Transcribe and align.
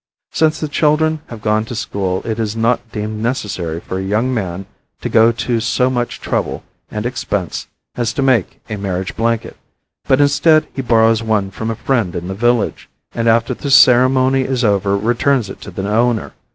Since 0.31 0.59
the 0.59 0.67
children 0.67 1.21
have 1.27 1.43
gone 1.43 1.63
to 1.65 1.75
school 1.75 2.23
it 2.25 2.39
is 2.39 2.55
not 2.55 2.91
deemed 2.91 3.21
necessary 3.21 3.79
for 3.79 3.99
a 3.99 4.03
young 4.03 4.33
man 4.33 4.65
to 5.01 5.09
go 5.09 5.31
to 5.31 5.59
so 5.59 5.91
much 5.91 6.19
trouble 6.19 6.63
and 6.89 7.05
expense 7.05 7.67
as 7.95 8.11
to 8.13 8.23
make 8.23 8.61
a 8.67 8.77
marriage 8.77 9.15
blanket, 9.15 9.57
but 10.07 10.19
instead, 10.19 10.67
he 10.73 10.81
borrows 10.81 11.21
one 11.21 11.51
from 11.51 11.69
a 11.69 11.75
friend 11.75 12.15
in 12.15 12.27
the 12.29 12.33
village, 12.33 12.89
and 13.13 13.29
after 13.29 13.53
the 13.53 13.69
ceremony 13.69 14.41
is 14.41 14.63
over 14.63 14.97
returns 14.97 15.51
it 15.51 15.61
to 15.61 15.69
the 15.69 15.87
owner. 15.87 16.33